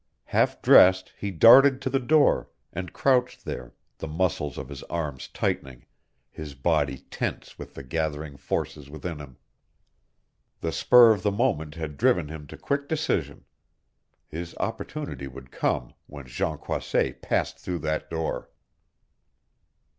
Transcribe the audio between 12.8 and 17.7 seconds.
decision. His opportunity would come when Jean Croisset passed